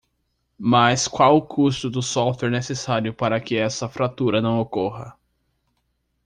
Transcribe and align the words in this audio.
Mas 0.57 1.07
qual 1.07 1.37
o 1.37 1.41
custo 1.43 1.87
do 1.87 2.01
software 2.01 2.49
necessário 2.49 3.13
para 3.13 3.39
que 3.39 3.55
essa 3.55 3.87
fratura 3.87 4.41
não 4.41 4.59
ocorra? 4.59 5.15